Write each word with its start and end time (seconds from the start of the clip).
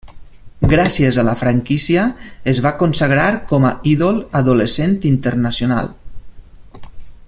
Gràcies 0.69 1.19
a 1.21 1.25
la 1.27 1.35
franquícia 1.41 2.05
es 2.53 2.63
va 2.67 2.73
consagrar 2.81 3.29
com 3.53 3.69
a 3.69 3.73
ídol 3.95 4.21
adolescent 4.43 4.99
internacional. 5.15 5.97